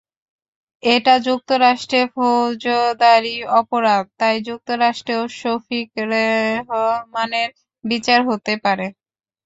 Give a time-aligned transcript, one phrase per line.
[0.83, 7.49] এটা যুক্তরাষ্ট্রে ফৌজদারি অপরাধ, তাই যুক্তরাষ্ট্রেও শফিক রেহমানের
[7.83, 8.87] বিচার হতে পারে।